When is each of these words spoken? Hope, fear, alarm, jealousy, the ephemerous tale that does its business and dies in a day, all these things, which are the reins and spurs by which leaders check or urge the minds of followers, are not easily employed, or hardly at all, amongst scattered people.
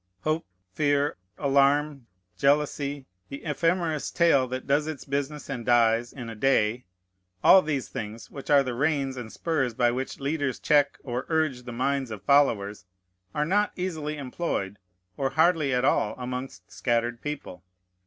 Hope, 0.21 0.47
fear, 0.73 1.15
alarm, 1.37 2.07
jealousy, 2.35 3.05
the 3.29 3.43
ephemerous 3.45 4.11
tale 4.11 4.47
that 4.47 4.65
does 4.65 4.87
its 4.87 5.05
business 5.05 5.47
and 5.47 5.63
dies 5.63 6.11
in 6.11 6.27
a 6.27 6.33
day, 6.33 6.85
all 7.43 7.61
these 7.61 7.87
things, 7.87 8.31
which 8.31 8.49
are 8.49 8.63
the 8.63 8.73
reins 8.73 9.15
and 9.15 9.31
spurs 9.31 9.75
by 9.75 9.91
which 9.91 10.19
leaders 10.19 10.57
check 10.59 10.97
or 11.03 11.27
urge 11.29 11.65
the 11.65 11.71
minds 11.71 12.09
of 12.09 12.23
followers, 12.23 12.85
are 13.35 13.45
not 13.45 13.73
easily 13.75 14.17
employed, 14.17 14.79
or 15.17 15.29
hardly 15.29 15.71
at 15.71 15.85
all, 15.85 16.15
amongst 16.17 16.71
scattered 16.71 17.21
people. 17.21 17.63